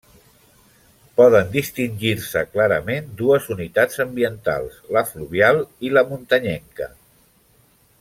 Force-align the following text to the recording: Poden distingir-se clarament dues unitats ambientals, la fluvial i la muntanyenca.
Poden 1.19 1.51
distingir-se 1.55 2.43
clarament 2.55 3.13
dues 3.21 3.47
unitats 3.57 4.03
ambientals, 4.07 4.83
la 4.97 5.07
fluvial 5.15 5.65
i 5.91 5.97
la 5.97 6.09
muntanyenca. 6.13 6.91